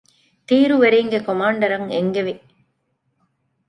ތީރުވެރީންގެ 0.47 1.19
ކޮމާންޑަރަށް 1.27 1.87
އެންގެވި 1.95 2.33